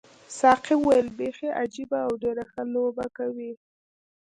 [0.39, 3.51] ساقي وویل بیخي عجیبه او ډېره ښه لوبه کوي.